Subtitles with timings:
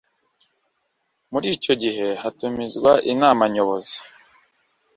[1.31, 3.97] Muri icyo gihe hatumizwa inama nyobozi